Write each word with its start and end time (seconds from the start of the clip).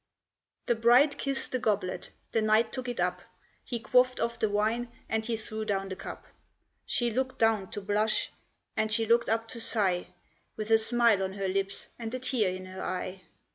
The 0.65 0.73
bride 0.73 1.19
kissed 1.19 1.51
the 1.51 1.59
goblet; 1.59 2.09
the 2.31 2.41
knight 2.41 2.73
took 2.73 2.89
it 2.89 2.99
up, 2.99 3.21
He 3.63 3.79
quaffed 3.79 4.19
off 4.19 4.39
the 4.39 4.49
wine, 4.49 4.91
and 5.07 5.23
he 5.23 5.37
threw 5.37 5.63
down 5.63 5.89
the 5.89 5.95
cup. 5.95 6.25
She 6.87 7.11
looked 7.11 7.37
down 7.37 7.69
to 7.69 7.81
blush, 7.81 8.31
and 8.75 8.91
she 8.91 9.05
looked 9.05 9.29
up 9.29 9.47
to 9.49 9.59
sigh, 9.61 10.07
With 10.55 10.71
a 10.71 10.79
smile 10.79 11.21
on 11.21 11.33
her 11.33 11.47
lips, 11.47 11.87
and 11.99 12.11
a 12.15 12.19
tear 12.19 12.49
in 12.51 12.65
her 12.65 12.81
eye. 12.81 13.21